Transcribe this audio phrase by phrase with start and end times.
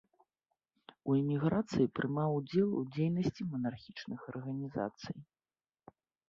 [1.11, 5.17] У эміграцыі прымаў удзел у дзейнасці манархічных арганізацый.